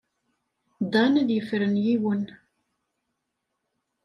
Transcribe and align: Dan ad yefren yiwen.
Dan 0.91 1.13
ad 1.21 1.29
yefren 1.35 1.75
yiwen. 1.85 2.23